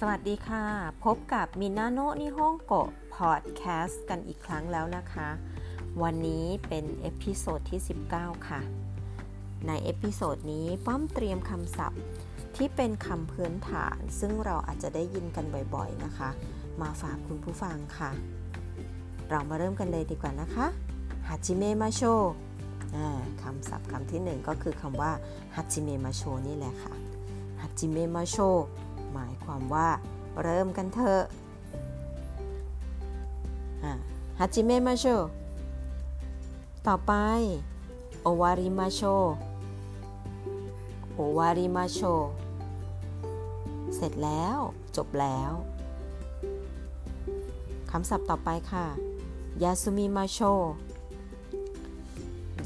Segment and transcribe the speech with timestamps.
[0.00, 0.64] สวัสดีค่ะ
[1.04, 5.28] พบกับมินาโนนิฮงโกะพอดแคสต์กันอีกครั้งแล้วนะคะ
[6.02, 7.80] วันนี้เป็น episode ที่
[8.12, 8.60] 19 ค่ะ
[9.66, 12.00] ใน episode นี้ป้อมเตรียมคำศัพท์
[12.56, 16.30] ที่เป็นคำพื้นฐาน ซึ่งเราอาจจะได้ยินกันบ่อยๆนะคะ
[16.82, 18.10] มาฝากคุณผู้ฟังค่ะ
[19.30, 20.66] เรามาเริ่มกันเลยดีกว่านะคะ
[21.28, 22.02] 始めましょう
[23.42, 25.12] คำศัพท์คำที่หนึ่งก็คือคำว่า
[25.54, 26.94] ฮัจิเมมาโชนี่แหละค่ะ
[27.60, 28.38] ฮัจิเมมาโช
[29.16, 29.88] หมายความว่า
[30.42, 31.22] เริ่มกันเถอะ
[34.38, 35.04] ฮัจิเมมาโช
[36.86, 37.12] ต่อไป
[38.22, 39.00] โอวาริมาโช
[41.14, 42.00] โอวาริมาโช
[43.94, 44.58] เสร็จแล้ว
[44.96, 45.52] จบแล้ว
[47.90, 48.86] คำศัพท์ต่อไปค่ะ
[49.62, 50.38] ยาสุมิมาโช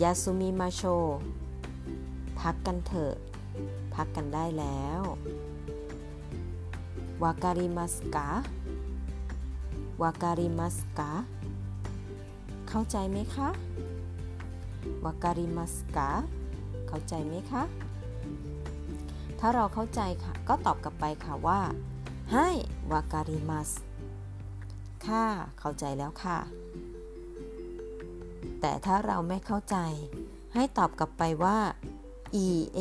[0.03, 0.83] ยาสุมิมาโช
[2.41, 3.15] พักกันเถอะ
[3.95, 5.01] พักกันได้แล้ว
[7.23, 8.27] วาการิมัสกา
[10.03, 11.11] วาการิมัสกา
[12.69, 13.49] เข้าใจไหมคะ
[15.05, 16.09] วาการิมัสกา
[16.89, 17.63] เข้าใจไหมคะ
[19.39, 21.61] ถ้าเราเข้าใจค่ะ ก็ตอบกลับไปค่ะว่า
[22.33, 22.49] ให้
[22.93, 23.71] วาการิมัส
[25.07, 25.25] ค่ะ
[25.59, 26.39] เข้าใจแล้วค่ะ
[28.61, 29.77] แต่ถ้าเราไม่เข้าใจ
[30.55, 31.59] ให้ตอบกลับไปว่า
[32.35, 32.81] อีเอ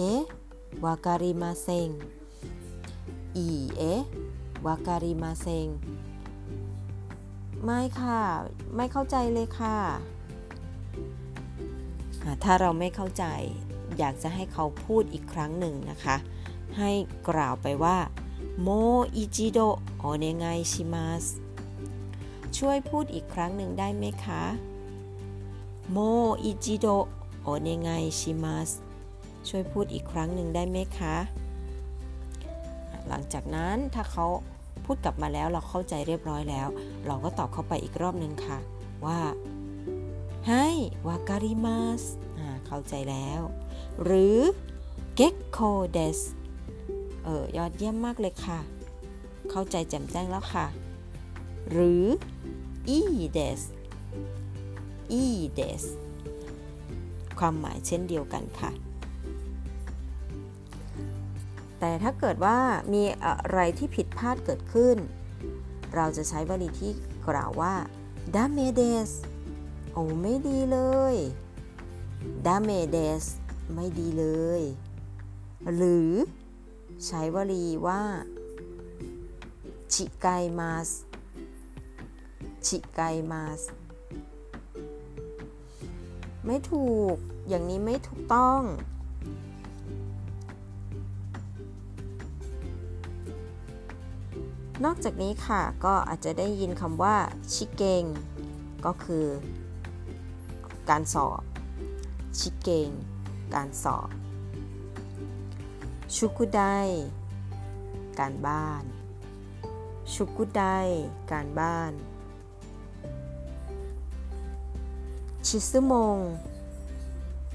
[0.84, 1.90] วาการิมาเซง
[3.38, 3.82] อีเอ
[4.66, 5.68] วาการิมาเซง
[7.64, 8.22] ไม่ค่ะ
[8.76, 9.78] ไม่เข้าใจเลยค่ะ
[12.44, 13.26] ถ้าเราไม่เข้าใจ
[13.98, 16.16] อยากจะให้เขาพูดอีกครั้งหนึ่งนะคะ
[16.78, 16.92] ให้
[17.30, 17.98] กล่าวไปว่า
[18.62, 18.70] โม
[19.16, 19.60] อิจิโด
[19.98, 21.26] โอเนไงชิมัส
[22.58, 24.44] ช่วยพูดอีกครั้งหนึ่งได้ไหมคะ
[25.92, 25.98] โม
[26.44, 26.88] อิจิโด
[27.42, 28.70] โอเนไงชิมัส
[29.48, 31.16] ช่วยพูดอีกครั้งหนึ่งได้ไหมคะ
[33.10, 34.26] หลังจากนั้นถ้าเขา
[34.86, 36.68] พูดกลับมาแล้วเราเข้าใจเรียบร้อยแล้ว
[37.08, 38.60] เราก็ตอบเขาไปอีกรอบนึงค่ะ
[39.06, 39.20] ว่า
[40.48, 40.68] ให้
[41.08, 42.02] วาการิมัส
[42.68, 43.42] เข้าใจแล้ว
[44.04, 44.38] หรือ
[45.16, 45.60] เก็กโค
[45.92, 46.20] เดส
[47.24, 48.60] เออยอดเยี่ยมมากเลยค่ะ
[49.50, 50.66] เข้าใจแจ่มแจ้งแล้วค่ะ
[51.72, 52.04] หรือ
[52.90, 53.00] อี
[53.32, 53.62] เดส
[55.12, 55.24] อี
[55.54, 55.84] เดส
[57.40, 58.72] ความหมายเช่นเดียวกันค่ะ
[61.80, 62.60] แต่ถ้าเกิดว่า
[62.94, 64.98] มีอะไรที่ผิดพลาดเกิดขึ้น
[65.96, 66.92] เราจะใช้วลีที่
[67.28, 67.76] กล่าวว่า
[68.36, 69.12] da me des
[69.94, 70.80] โอ้ไม่ดีเล
[71.14, 71.16] ย
[72.46, 73.24] da me des
[73.74, 74.26] ไม่ดีเล
[74.60, 74.62] ย
[75.74, 76.12] หรือ
[77.06, 78.02] ใช้วลีว่า
[79.94, 80.28] ชิไก
[80.60, 80.90] มาส
[82.66, 83.02] ชิไก
[83.32, 83.62] มาส
[86.46, 87.16] ไม่ถูก
[87.50, 88.62] อย่างนี้ไม่ถูกต้อง
[94.86, 97.16] นอกจากนี้ค่ะก็อาจจะได้ยินคำว่า
[97.54, 98.04] ชิเกง
[98.86, 99.26] ก็คือ
[100.90, 101.42] การสอบ
[102.40, 102.90] ชิเกง
[103.56, 104.10] การสอบ
[106.16, 106.62] ชุกุได
[108.20, 108.84] การบ้าน
[110.14, 110.64] ชุกุได
[111.32, 111.92] การบ้าน
[115.48, 116.18] ชิซึมง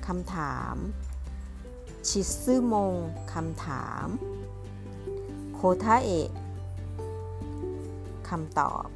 [0.07, 0.77] คำถาม
[2.09, 2.95] ชิซึมง
[3.33, 4.07] คำถาม
[5.55, 6.29] โคทาเอะ
[8.35, 8.87] คำตอบ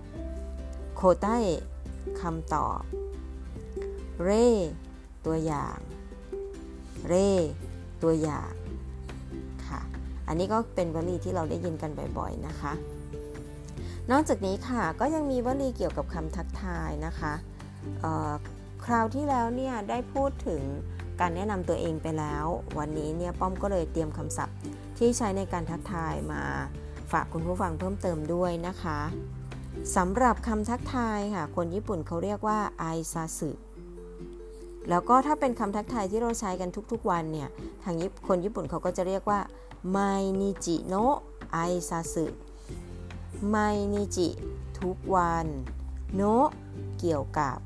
[0.97, 1.27] โคไต
[2.21, 2.81] คำตอบ
[4.23, 4.31] เร
[5.27, 5.79] ตัวอย่าง
[7.09, 7.15] เร
[8.03, 8.53] ตัวอย่าง
[9.67, 9.81] ค่ะ
[10.29, 12.73] อันนี้ก็เป็นวลีที่เราได้ยินกันบ่อย ๆนะคะ
[14.11, 17.33] นอกจากนี้ค่ะก็ยังมีวลีเกี่ยวกับคำทักทายนะคะ
[18.85, 20.63] คราวที่แล้วเนี่ยได้พูดถึง
[21.21, 22.47] การแนะนำตัวเองไปแล้ว
[22.79, 24.57] วันนี้เนี่ยป้อมก็เลยเตรียมคำศัพท์
[24.99, 26.43] ที่ใช้ในการทักทายมา
[27.13, 29.01] ฝากคุณผู้ฟังเพิ่มเติมด้วยนะคะ
[29.97, 33.51] สำหรับคำทักทายค่ะ คนญี่ปุ่นเขาเรียกว่าไอซาสึ
[34.91, 37.49] แล้วก็ถ้าเป็นคำทักทายที่เราใช้กันทุกๆวันเนี่ย
[37.85, 37.97] ทาง
[38.29, 39.41] คนญี่ปุ่นเขาก็จะเรียกว่า
[39.91, 39.99] ไม
[40.41, 41.17] นิจิโนะ
[41.53, 41.59] ไอ
[41.89, 42.27] ซาสึ
[43.49, 43.57] ไม
[43.95, 44.29] นิจิ
[44.81, 45.47] ทุกวัน
[46.17, 46.49] โนะ
[46.99, 47.57] เกี่ยวกับ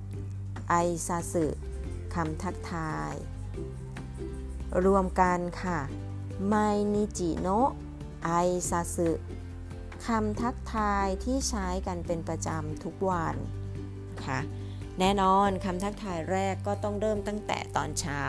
[0.69, 0.75] ไอ
[1.07, 1.47] ซาสึ
[2.15, 3.15] คำทักทาย
[4.85, 5.79] รวมกันค่ะ
[6.49, 6.55] ไม
[6.95, 7.71] นิจิโนะ
[8.25, 8.31] ไอ
[8.71, 9.11] ซาสึ
[10.07, 13.37] คำทักทายที่ใช้กันเป็นประจำทุกวัน
[14.25, 14.41] ค่ะ
[14.99, 18.23] แน่นอนคำทักทายแรกก็ต้องเริ่มตั้งแต่ตอนเช้า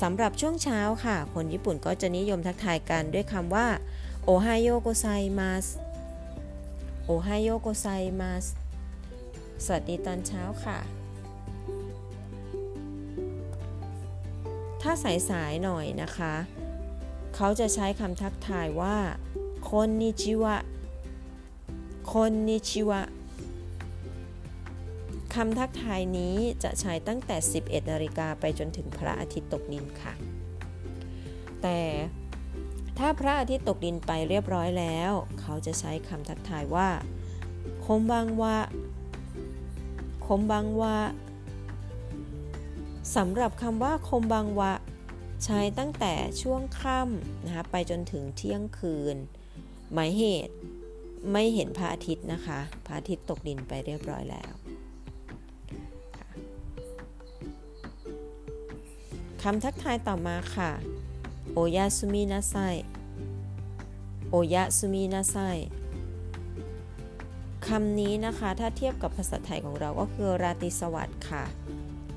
[0.00, 3.66] สำหรับช่วงเช้าค่ะ คนญี่ปุ่นก็จะนิยมทักทายกันด้วยคำว่า
[4.24, 5.06] โอไฮโยโกไซ
[5.38, 5.66] มัส
[7.04, 7.86] โอไฮโยโกไซ
[8.20, 8.44] มัส
[9.64, 10.78] สวัสดีตอนเช้าค่ะ
[14.82, 16.34] ถ้าสายๆหน่อยนะคะ
[17.36, 18.96] เขาจะใช้คำทักทายว่า
[19.70, 20.56] คนนิจิวะ
[22.12, 23.02] คนนิชิวะ
[25.34, 30.14] คำทักทายนี้จะใช้ตั้งแต่ 11นาฬิกาไปจนถึงพระอาทิตย์ตกดินค่ะ
[31.62, 31.78] แต่
[32.98, 36.88] ถ้าพระอาทิตย์ตกดินไปเรียบร้อยแล้ว เขาจะใช้คำทักทายว่า
[37.84, 38.56] คมบังวะ
[40.26, 40.96] คมบังวะ
[43.16, 44.72] สำหรับคำว่าคมบังวะ
[45.44, 49.16] ใช้ตั้งแต่ช่วงค่ำนะคะไปจนถึงเที่ยงคืน
[49.92, 50.54] หมายเหตุ
[51.32, 54.52] ไม่เห็นพระอาทิตย์นะคะพระอาทิตย์ตกดินไปเรียบร้อยแล้ว
[59.42, 60.70] คำทักทายต่อมาค่ะ
[61.52, 62.54] โอยาสุมินาไซ
[64.30, 65.36] โอยาสุมินาไซ
[67.66, 71.44] คำนี้นะคะ ถ้าเทียบกับภาษาไทยของเราก็คือราตรีสวัสดิ์ค่ะ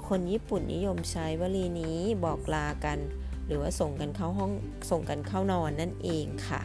[0.09, 2.97] คนญี่ปุ่นนิยมใช้วลีนี้บอกลากัน
[3.45, 4.51] หรือว่าส่งกันเข้าห้อง
[4.91, 6.61] ส่งกันเข้านอนนั่นเองค่ะ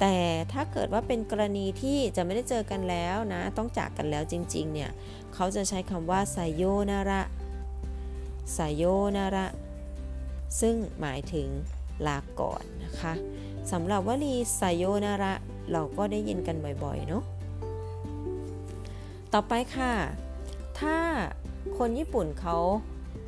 [0.00, 0.16] แต่
[0.52, 4.90] ถ้าเกิดว่าเป็นกรณีที่จะไม่ได้เจอกันแล้วนะ ต้องจากกันแล้วจริงๆ เนี่ย
[5.34, 7.22] เขาจะใช้คำว่าไซโยนาระ
[8.52, 8.84] ไซโย
[9.16, 9.46] นาระ
[10.60, 11.48] ซึ่งหมายถึง
[12.06, 13.12] ลาก่อนนะคะ
[13.72, 15.32] สำหรับวลีไซโยนาระ
[15.72, 17.22] เราก็ได้ยินกันบ่อยๆ เนาะ
[19.32, 19.92] ต่อไปค่ะ
[20.78, 20.96] ถ้า
[21.78, 22.56] คนญี่ปุ่นเขา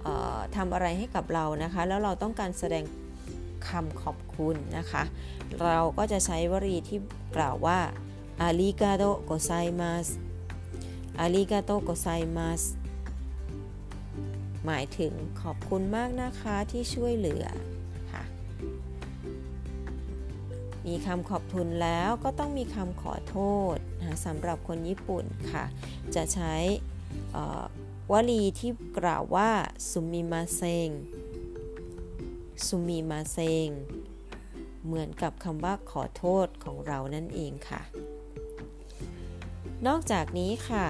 [0.02, 2.84] เทำอะไรให้กับเรานะคะ แล้วเราต้องการแสดง
[3.68, 5.02] คำขอบคุณนะคะ
[5.64, 6.98] เราก็จะใช้วลีที่
[7.36, 7.78] กล่าวว่า
[8.40, 9.50] อาริกาโตโกไซ
[9.80, 10.06] มัส
[11.20, 12.06] อาริกาโตโกไซ
[12.36, 12.62] มัส
[14.66, 15.12] หมายถึง
[15.42, 17.46] ขอบคุณมากนะคะที่ช่วยเหลือ
[18.12, 18.22] ค่ะ
[20.86, 23.36] มีคำขอบคุณแล้วก็ต้องมีคำขอโท
[23.74, 25.64] ษนะสำหรับคนญี่ปุ่นค่ะ
[26.14, 26.54] จะใช้
[28.12, 29.50] วลีที่กล่าวว่า
[29.90, 30.90] สุมิมาเซง
[32.66, 33.68] สุมิมาเซง
[34.84, 37.82] เหมือนกับคำว่าขอโทษของเรานั่นเองค่ะ
[39.86, 40.86] นอกจากนี้ค่ะ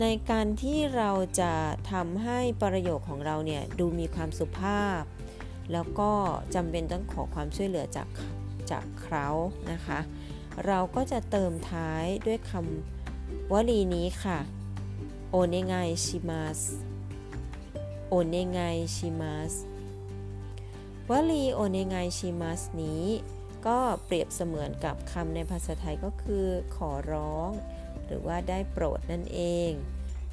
[0.00, 1.10] ในการที่เรา
[1.40, 1.52] จะ
[1.92, 5.02] ทำให้ประโยคของเราเนี่ยดูมีความสุภาพ
[5.72, 6.10] แล้วก็
[6.54, 8.08] จำเป็นต้องขอความช่วยเหลือจาก
[8.70, 9.28] จากเขา
[9.72, 9.98] นะคะ
[10.66, 14.38] เราก็จะเติมท้ายด้วยคำวลีนี้ค่ะ
[15.36, 16.60] โอเนไงชิมัส
[18.08, 18.60] โอเนไง
[18.94, 19.52] ชิมัส
[21.10, 23.04] วลีโอเนไงชิมัสนี้
[23.66, 26.46] ก็เปรียบเสมือนกับคำในภาษาไทยก็คือ
[26.76, 27.50] ขอร้อง
[28.06, 29.70] หรือว่าได้โปรดนั่นเอง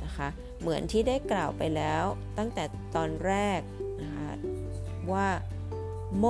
[0.04, 2.04] นะคะเหมือนที่ได้กล่าวไปแล้ว
[2.38, 2.64] ตั้งแต่
[2.96, 3.60] ตอนแรก
[4.02, 4.32] นะคะ
[5.12, 5.30] ว่า
[6.18, 6.26] โม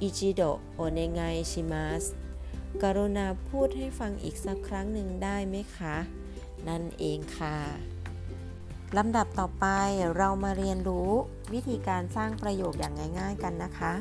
[0.00, 0.42] อิจิโด
[0.74, 2.04] โอเนไงชิมัส
[2.82, 5.96] กรุณาพูดให้ฟังอีกสักครั้งหนึ่งได้ไหมคะ
[6.68, 7.58] นั่นเองค่ะ
[8.98, 9.66] ลำดับต่อไป
[10.16, 11.10] เรามาเรียนรู้
[11.52, 13.92] วิธีการสร้างประโยคอย่างง่าย ๆกันนะคะ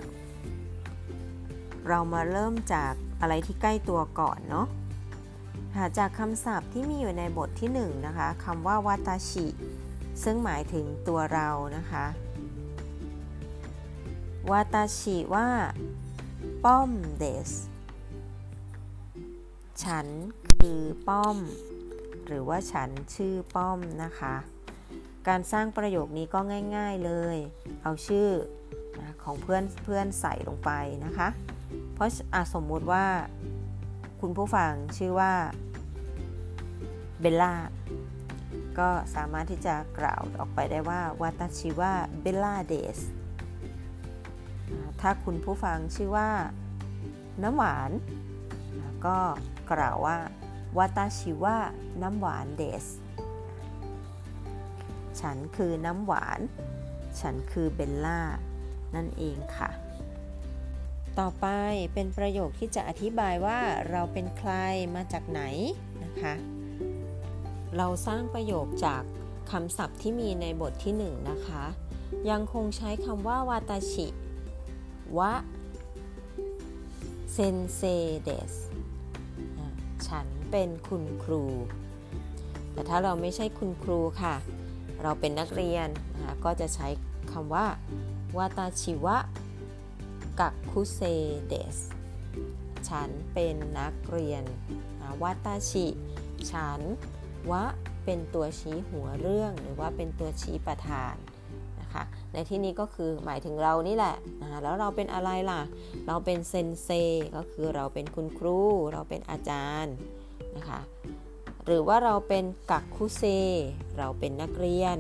[1.87, 4.67] เรามาเริ่มจากอะไรที่ใกล้ตัวก่อนเนาะ
[5.75, 9.47] หาจากคำศัพท์ที่มีอยู่ในบทที่1นนะคะคำว่าวาตาชิ
[10.23, 12.05] ซึ่งหมายถึงตัวเรานะคะ
[14.51, 15.47] วาตาชิว่า
[16.63, 17.51] ป้อมเดส
[19.83, 20.07] ฉัน
[20.57, 21.37] คือป้อม
[22.27, 24.35] หรือว่าฉันชื่อป้อมนะคะ
[25.27, 26.39] การสร้างประโยคนี้ก็
[26.75, 27.37] ง่าย ๆเลย
[27.83, 28.29] เอาชื่อ
[29.23, 30.71] ของเพื่อนเพื่อนใส่ลงไป
[31.05, 31.27] นะคะ
[31.93, 32.09] เพราะ
[32.53, 33.05] สมมุติว่า
[34.21, 35.33] คุณผู้ฟังชื่อว่า
[37.21, 37.53] เบลล่า
[38.79, 42.99] ก็สามารถที่จะกล่าวออกไปได้ว่าวาตาชิว่าเบลล่าเดส
[45.01, 46.29] ถ้าคุณผู้ฟังชื่อว่า
[47.43, 47.91] น้ำหวาน
[49.05, 49.17] ก็
[49.71, 50.17] กล่าวว่า
[50.77, 51.57] วาตาชิว่า
[52.01, 52.85] น้ำหวานเดส
[55.21, 56.39] ฉันคือน้ำหวาน
[57.19, 58.21] ฉันคือเบลล่า
[58.95, 59.69] นั่นเองค่ะ
[61.19, 61.47] ต่อไป
[61.93, 63.59] เป็นประโยคที่จะอธิบายว่า
[63.91, 64.51] เราเป็นใคร
[64.95, 65.41] มาจากไหน
[66.03, 66.33] นะคะ
[67.77, 69.03] เราสร้างประโยคจาก
[69.51, 71.63] คำศัพท์ที่มีในบทที่1นนะคะ
[72.29, 74.07] ยังคงใช้คำว่าวาตาชิ
[75.17, 75.33] วะ
[77.33, 77.81] เซนเซ
[78.21, 78.53] เดส
[80.07, 81.43] ฉันเป็นคุณครู
[82.73, 84.35] แต่ถ้าเราไม่ใช่คุณครูค่ะ
[85.03, 86.87] เราเป็นนักเรียนนะคะก็จะใช้
[87.31, 87.65] คำว่า
[88.37, 89.17] วาตาชิวะ
[90.39, 91.01] กักคุเซ
[91.47, 91.77] เดส
[92.89, 94.43] ฉันเป็นนักเรียน
[95.21, 95.85] วาตาชิ
[96.51, 96.79] ฉัน
[97.51, 97.63] วะ
[98.05, 101.15] เป็นตัวชี้หัวเรื่องหรือว่าเป็นตัวชี้ประธาน
[101.81, 102.03] นะคะ
[102.33, 105.61] ในที่นี้ก็คือหมายถึงเรานี่แหละนะแล้วเราเป็นอะไรล่ะ
[106.07, 106.89] เราเป็นเซนเซ
[107.35, 108.59] ก็คือเราเป็นคุณครู
[108.93, 109.95] เราเป็นอาจารย์
[110.55, 110.79] นะคะ
[111.71, 113.23] หรือว่าเราเป็นกักคุเซ
[113.97, 114.97] เราเป็นนักเรียน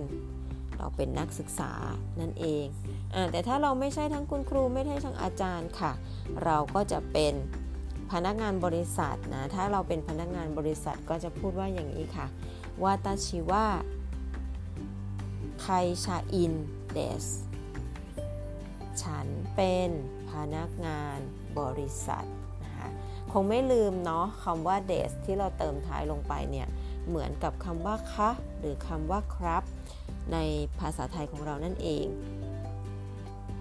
[0.77, 1.71] เราเป็นนักศึกษา
[2.19, 2.65] นั่นเอง
[3.13, 5.91] อแต่ถ้าเราไม่ใช่ทั้งคุณครูไม่ใช่ทั้งอาจารย์ค่ะ
[6.43, 7.33] เราก็จะเป็น
[8.11, 12.27] พนักงานบริษัทนะ ถ้าเราเป็นพนักงานบริษัทก็จะพูดว่าอย่างนี้ค่ะ
[12.83, 13.65] วาตาชิวะ
[15.61, 15.67] ไค
[16.05, 16.53] ชาอิน
[16.91, 17.25] เดส
[19.01, 19.89] ฉันเป็น
[20.31, 21.17] พนักงาน
[21.59, 22.25] บริษัท
[23.33, 26.67] คงไม่ลืมเนาะคำว่าเดสที่เราเติมท้ายลงไปเนี่ย
[27.07, 29.63] เหมือนกับคำว่าคะหรือคำว่าครับ
[30.33, 30.37] ใน
[30.79, 32.05] ภาษาไทยของเรานั่นเอง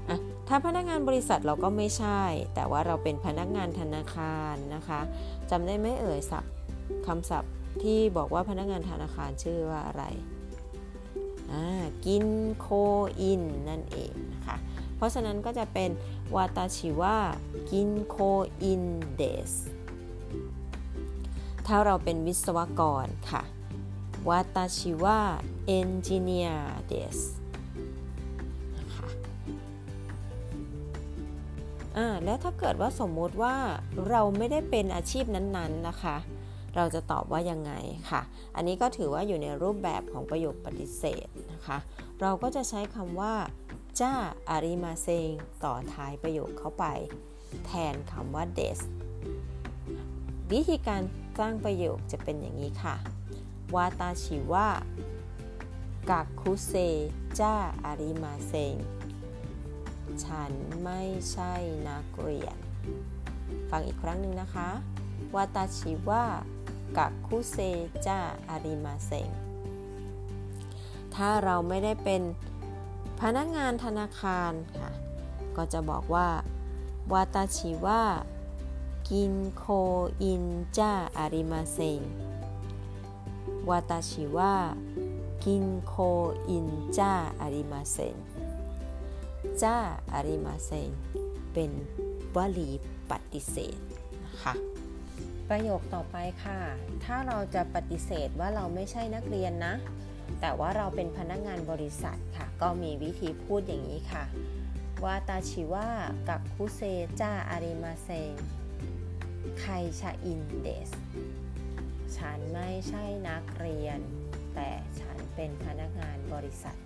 [0.08, 2.22] อะถ้าพนักงานบริษัทเราก็ไม่ใช่
[2.54, 5.00] แต่ว่าเราเป็นพนักงานธนาคารนะคะ
[5.50, 6.52] จำได้ไหมเอ่ยศัพท์
[7.06, 10.04] คำศัพท์ที่บอกว่าพนักงานธนาคารชื่อว่าอะไร
[12.06, 12.66] 銀行
[13.20, 14.56] 員 นั่นเองนะคะ
[14.98, 15.90] เพราะฉะนั้นก็จะเป็น
[16.34, 18.16] 私は銀行
[18.62, 18.84] 員
[19.16, 19.52] です
[21.66, 23.42] ถ้าเราเป็นวิศวกรค่ะ
[24.28, 25.18] 私は
[25.66, 27.18] เอนจิเนียร์เดส
[32.24, 33.54] แล้วถ้าเกิดว่าสมมติว่า
[34.08, 36.16] เราไม่ได้เป็นอาชีพนั้นๆนะคะ
[36.76, 37.72] เราจะตอบว่ายังไง
[38.10, 38.22] ค่ะ
[38.56, 41.78] อันนี้ก็ถือว่าอยู่ในรูปแบบของประโยคปฏิเสธนะคะ
[42.20, 43.34] เราก็จะใช้คำว่า
[44.00, 44.14] จ้า
[44.50, 45.30] อาริมาเซง
[45.64, 46.84] ต่อท้ายประโยคเข้าไป
[47.66, 48.78] แทนคำว่าเดส
[50.52, 51.02] วิธีการ
[51.38, 52.96] สร้างประโยคจะเป็นอย่างนี้ค่ะ
[53.74, 54.68] วาตาชิวะ
[56.10, 56.74] กากคุเซ
[57.40, 58.74] จ้าอาริมาเซง
[60.24, 60.52] ฉัน
[60.84, 61.02] ไม่
[61.32, 61.52] ใช่
[61.88, 62.56] นักเรียน
[63.70, 64.70] ฟังอีกครั้งหนึ่งนะคะ
[65.34, 66.24] วาตาชิวะ
[66.96, 67.58] กะคุเซ
[68.06, 69.28] จ้าอาริมาเซง
[71.14, 72.22] ถ้าเราไม่ได้เป็น
[73.20, 74.90] พนักงานธนาคารค่ะ
[75.56, 76.28] ก็จะบอกว่า
[77.12, 90.90] 私は銀行員じゃありません 私は銀行員じゃありません じゃありません
[91.52, 91.70] เป็น
[92.36, 92.70] วลี
[93.10, 93.78] ปฏิเสธ
[94.24, 94.54] นะคะ
[95.48, 96.60] ประโยคต่อไปค่ะ
[97.04, 99.74] ถ้าเราจะปฏิเสธว่าเราไม่ใช่นักเรียนนะ
[100.40, 104.24] แต่ว่าเราเป็นพนักงานบริษัทค่ะ ก็มีวิธีพูดอย่างนี้ค่ะ
[105.04, 105.88] วาตาชิวะ
[106.28, 106.80] กับคุเซ
[107.20, 108.08] จ้าอาริมาเซ
[109.58, 109.64] ไค
[110.00, 110.90] ชาอินเดส
[112.16, 114.00] ฉันไม่ใช่นักเรียน
[114.54, 114.70] แต่
[115.00, 116.76] ฉันเป็นพนักงานบริษัท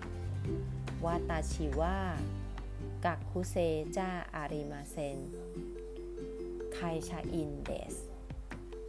[1.05, 1.97] วาตาชิวะ
[3.05, 3.57] กักคุเซ
[3.99, 5.19] จ้าอาริมาเซน
[6.75, 7.95] ไคชาอินเดส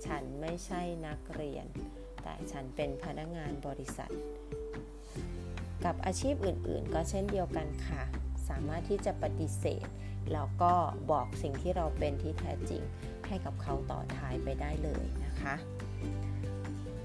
[0.06, 1.68] ฉันไม่ใช่นักเรียน
[2.24, 4.12] แต่ฉันเป็นพนักงานบริษัท
[5.86, 8.04] กับอาชีพอื่นๆ ก็เช่นเดียวกันค่ะ
[8.50, 9.88] สามารถที่จะปฏิเสธ
[10.34, 10.74] แล้วก็
[11.12, 12.84] บอกสิ่งที่เราเป็นที่แท้จริง
[13.28, 15.56] ให้กับเขาต่อท้ายไปได้เลยนะคะ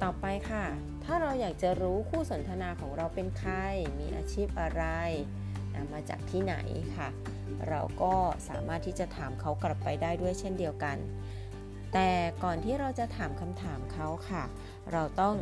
[0.02, 0.64] ต่อไปค่ะ
[1.04, 3.52] ถ้าเราอยากจะรู้คู่สนทนาของเราเป็นใคร
[3.98, 4.84] มีอาชีพอะไร
[5.74, 6.54] นะมาจากที่ไหน
[6.96, 7.08] ค่ะ
[7.68, 8.14] เราก็
[8.48, 10.96] สามารถที่จะถามเขากลับไปได้ด้วยเช่นเดียวกัน
[11.92, 12.10] แต่
[12.44, 14.44] ก่อนที่เราจะถามคำถามเขาค่ะ
[14.92, 15.36] เราต้อง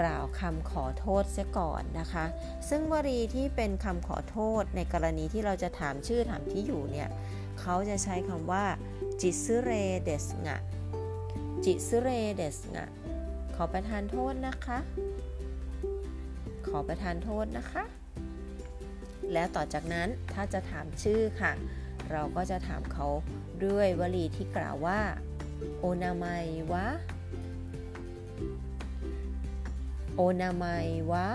[0.00, 2.24] กล่าวคำขอโทษเสียก่อนนะคะ
[2.68, 7.08] ซึ่งวลีที่เป็นคำขอโทษในกรณีที่เราจะถามชื่อถามที่อยู่เนี่ย
[7.60, 8.64] เขาจะใช้คำว่า
[9.20, 9.70] จิซึเร
[10.02, 10.56] เดสงะ
[11.64, 12.86] จิซึเรเดสงะ
[13.54, 14.78] ขอประทานโทษนะคะ
[16.68, 17.84] ขอประทานโทษนะคะ
[19.32, 21.52] แล้วต่อจากนั้นถ้าจะถามชื่อค่ะ
[22.10, 23.06] เราก็จะถามเขา
[23.64, 25.00] ด้วยวลีที่กล่าวว่า
[25.80, 26.86] โอนามัยวะ
[30.16, 31.28] โอนามัยวะ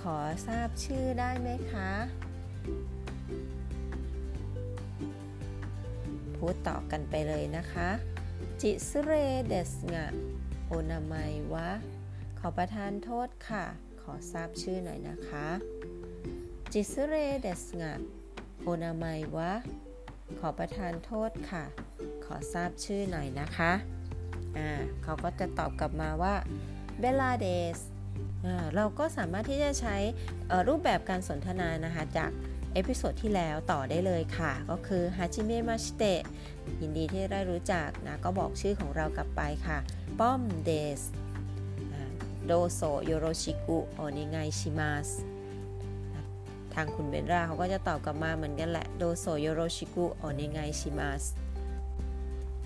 [0.00, 1.90] ขอทราบชื่อได้ไหมคะ
[6.36, 7.90] พูดต่อกันไปเลยนะคะ
[8.60, 9.12] จิสเร
[9.46, 10.06] เดสงะ
[10.66, 11.68] โอนามัยวะ
[12.38, 13.64] ขอประทานโทษค่ะ
[14.02, 15.48] ขอทราบชื่อหน่อยนะคะ
[16.72, 17.92] จิสเรเดสงะ
[18.62, 19.52] โอนามัยวะ
[20.38, 21.64] ขอประทานโทษค่ะ
[22.24, 23.72] ขอทราบชื่อหน่อยนะคะ
[24.56, 24.70] อ่า
[25.02, 26.34] เขาก็จะตอบกลับมาว่า
[27.00, 27.46] เบลา で
[27.76, 27.78] す
[28.76, 29.96] เราก็สามารถที่จะใช้
[30.68, 32.30] รูปแบบการสนทนานะคะ จาก
[32.72, 36.20] episode ที่แล้วต่อได้เลยค่ะ ก็คือはじめまして
[36.80, 39.78] ยินดีที่ได้รู้จักนะ ก็บอกชื่อของเรากลับไปค่ะ
[40.20, 41.00] ป้อม です
[42.46, 45.08] どうぞよろしくお願いします
[46.74, 51.24] ทางคุณเบนราเขาก็จะตอบกลับมาเหมือนกันแหละโดโซโยโรชิกุโอเนไงชิมัส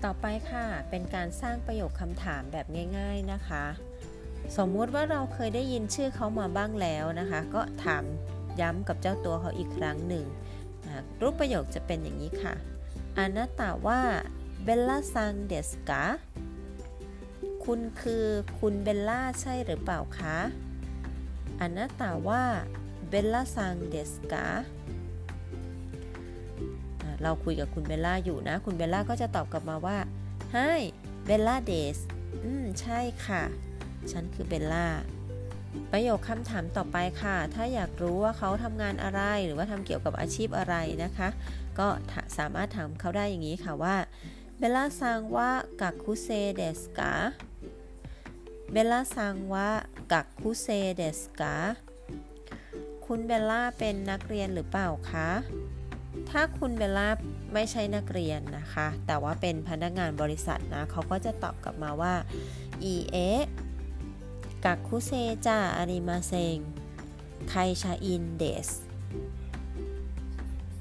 [0.03, 2.65] ต่อไปค่ะ เป็นการสร้างประโยคคำถามแบบ
[2.97, 3.65] ง่าย ๆนะคะ
[4.57, 8.03] สมมุติว่าเราเคยได้ยินชื่อเขามาบ้างแล้วนะคะ ก็ถาม
[8.61, 10.25] ย้ำกับเจ้าตัวเขาอีกครั้งหนึ่ง
[11.21, 12.55] รูปประโยคจะเป็นอย่างนี้ค่ะ
[13.17, 14.01] อานาตาว่า
[14.63, 16.03] เบลล่าซังเดสกา
[17.63, 18.25] คุณคือ
[18.59, 20.37] คุณเบลล่าใช่หรือเปล่าคะ
[21.61, 24.45] あなたはベラさんですか
[27.23, 29.97] เราคุยกับคุณเบลล่าอยู่นะ คุณเบลล่าก็จะตอบกลับมาว่า
[30.55, 30.81] は
[31.25, 31.97] い、ベラです
[32.43, 33.43] อืม ใช่ค่ะ
[34.11, 34.87] ฉันคือเบลล่า
[35.91, 41.29] ประโยคคำถามต่อไปค่ะ ถ้าอยากรู้ว่าเขาทำงานอะไร หรือว่าทำเกี่ยวกับอาชีพอะไรนะคะ
[41.79, 41.87] ก็
[42.37, 43.95] สามารถถามเขาได้อย่างนี้ค่ะว่า
[44.57, 47.13] ベラさんは学生ですか
[48.71, 51.55] ベラさんは学生ですか
[53.05, 55.29] คุณเบลล่าเป็นนักเรียนหรือเปล่าคะ
[56.31, 57.09] ถ้าคุณเบลล่า
[57.53, 62.15] ไม่ใช่นักเรียนนะคะ แต่ว่าเป็นพนักงานบริษัทนะเขาก็จะตอบกลับมาว่า
[62.83, 65.11] いいえ、学
[65.45, 67.53] 生じゃありません。
[67.81, 68.69] 会社員です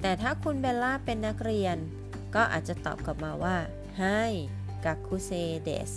[0.00, 1.76] แต่ถ้าคุณเบลล่าเป็นนักเรียน
[2.35, 3.57] ก็อาจจะตอบกลับมาว่า
[3.99, 4.02] ไฮ
[4.85, 5.31] กักคุเซ
[5.62, 5.90] เดส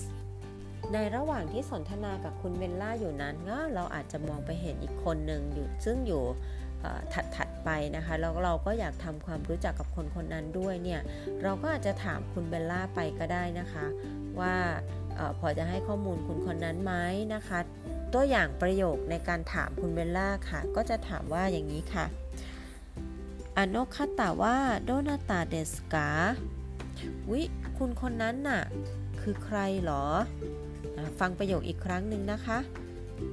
[0.93, 3.35] ในระหว่างที่สนทนากับคุณเบลล่าอยู่นั้น
[3.75, 6.23] เราอาจจะมองไปเห็นอีกคนหนึ่งอยู่ซึ่งอยู่
[7.13, 11.01] ถัดถัดไปนะคะแล้วเราก็อยากทำความรู้จักกับคนคนนั้นด้วยเนี่ย
[11.43, 13.85] เราก็อาจจะถามคุณเบลล่าไปก็ได้นะคะ
[14.39, 14.55] ว่า
[15.17, 16.93] อพอจะให้ข้อมูลคุณคนนั้นไหม
[17.33, 17.59] นะคะ
[18.13, 22.05] ตัวอย่างประโยคในการถามคุณเบลล่าค่ะ ก็จะถามว่าอย่างนี้ค่ะ
[23.57, 26.09] อโนคาตาว่าโดนาตาเดสกา
[27.31, 27.41] วิ
[27.77, 28.63] คุณคนนั้นน่ะ
[29.21, 30.05] คือใครหรอ
[31.19, 32.59] ฟังประโยคอีกครั้งหนึ่งนะคะ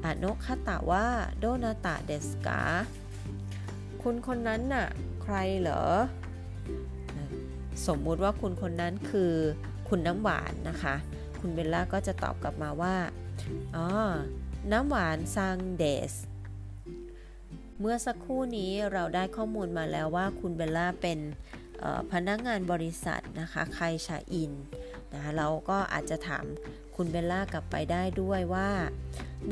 [0.04, 1.06] อโนคาตะว่า
[1.38, 2.60] โดนาตะเดสกา
[4.02, 4.88] คุณคนนั้นน่ะ
[5.22, 5.82] ใครเหรอ
[7.86, 9.32] สมมุติว่าคุณคนนั้นคือ
[9.88, 10.94] คุณน้ำหวานนะคะ
[11.40, 12.96] คุณเบลล่าก็จะตอบกลับมาว่า
[13.76, 13.88] อ๋อ
[14.72, 16.12] น้ำหวานซังเดส
[17.80, 21.18] เมื่อสักครู่นี้เราได้ข้อมูลมาแล้วว่าคุณเบลล่าเป็น
[22.12, 24.52] พนักงานบริษัทนะคะ会社員
[25.12, 26.44] นะเราก็อาจจะถาม
[26.96, 28.70] คุณเบลล่ากลับไปได้ด้วยว่า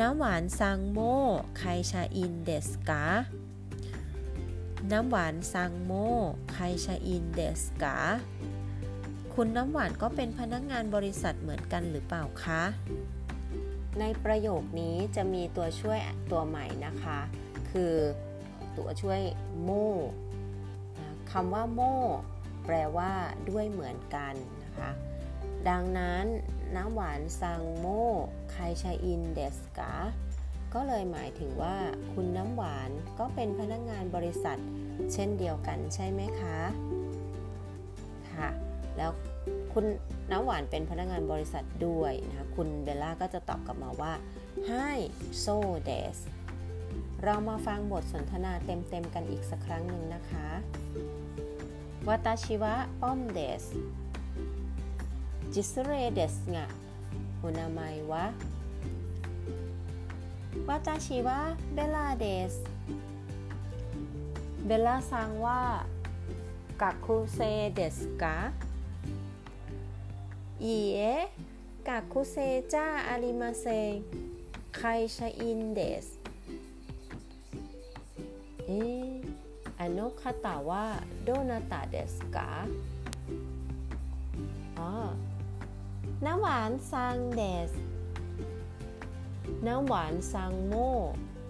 [0.00, 0.98] ナムワーンさんも
[1.58, 3.04] 会社員ですか
[4.92, 5.92] ナムワーンさんも
[6.52, 7.96] 会社員ですか
[9.34, 12.62] คุณน้ำหวานก็เป็นพนักงานบริษัทเหมือนกันหรือเปล่าคะ
[14.00, 15.98] ในประโยคนี้จะมีตัวช่วย
[16.30, 17.18] ตัวใหม่นะคะ
[17.70, 17.94] คือ
[18.76, 19.20] ตัวช่วย
[19.62, 19.70] โม
[21.30, 21.80] คำว่าโม
[22.66, 23.12] แปลว่า
[23.50, 24.90] ด้วยเหมือนกันนะคะ
[25.68, 26.24] ดังนั้น
[26.76, 27.86] น้ำหวานซังโม
[28.50, 29.92] ไคชาอินเดสกา
[30.76, 31.76] ก็เลยหมายถึงว่า
[32.12, 34.58] คุณน้ำหวานก็เป็นพนักงงานบริษัท
[35.12, 36.58] เช่นเดียวกันใช่ไหมคะ
[38.32, 38.48] ค่ะ
[38.96, 39.10] แล้ว
[39.72, 39.84] คุณ
[40.30, 44.12] น้ำหวานเป็นพนักงานบริษัทด้วยนะคะคุณเบลล่าก็จะตอบกลับมาว่า
[44.68, 44.98] Hi
[45.44, 45.56] so
[45.88, 46.16] des
[47.24, 50.48] เรามาฟังบทสนทนาเต็มๆกันอีกสักครั้งหนึ่งนะคะ
[52.06, 53.64] วาตาชิวะป้อมเดส
[55.52, 56.66] จิสเรเดสงะ
[57.38, 58.24] โอนามัยวะ
[60.68, 61.38] วาจาชีวะ
[61.74, 62.54] เบลาเดส
[64.66, 65.62] เบลาซังว่า
[66.82, 67.38] กักคุเซ
[67.74, 68.36] เดสกะ
[70.62, 71.00] อีเอ
[71.88, 72.36] กักคุเซ
[72.72, 73.66] จ้าอาริมาเซ
[74.76, 74.80] ไค
[75.16, 76.06] ชาอินเดส
[78.66, 78.70] เอ
[79.78, 80.86] อโนคาตาว่า
[81.24, 82.50] โดนาตาเดสกะ
[84.78, 84.90] อ๋อ
[86.24, 87.72] น้ำหวานซังเดส
[89.64, 90.74] น้ำหวานซังโม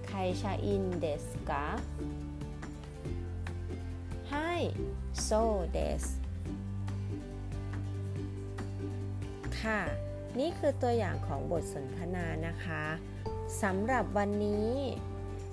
[0.07, 1.65] ไคชาอินเดสกา
[4.31, 4.53] ให้
[5.23, 5.31] โซ
[5.71, 6.05] เดส
[9.61, 9.81] ค่ะ
[10.39, 12.85] นี่คือตัวอย่างของบทสนทนานะคะ
[13.63, 14.71] สำหรับวันนี้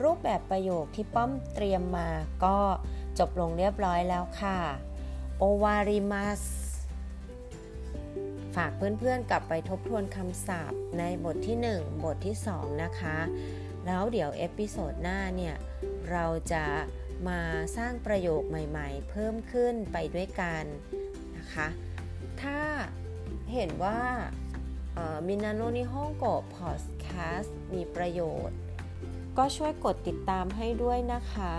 [0.04, 2.10] รูปแบบประโยคที่ป้อมเตรียมมา
[2.46, 2.58] ก็
[3.20, 4.60] จบลงเรียบร้อยแล้วค่ะ
[5.38, 6.42] โอวาริมัส
[8.56, 13.18] ฝากเพื่อนๆกลับไปทบทวนคำศัพท์ในบทที่ 1 บทที่ 2 นะคะ
[13.86, 15.56] แล้วเดี๋ยว episode หน้าเนี่ย
[16.12, 16.66] เราจะ
[17.28, 17.40] มา
[17.78, 20.64] สร้างประโยคใหม่ๆ เพิ่มขึ้นไปด้วยกัน
[21.38, 21.68] นะคะ
[22.42, 22.60] ถ้า
[23.54, 24.02] เห็นว่า
[25.28, 27.08] みんなの日本語 พอดแค
[27.40, 28.58] สต์มีประโยชน์
[29.38, 31.56] ก็ช่วยกดติดตามให้ด้วยนะคะ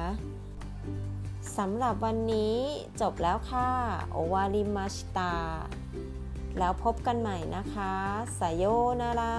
[1.58, 2.56] สำหรับวันนี้
[3.00, 3.70] จบแล้วค่ะ
[4.10, 5.34] 終わりました
[6.58, 7.92] แล้วพบกันใหม่นะคะ
[8.38, 8.64] สายโย
[9.00, 9.34] นาระ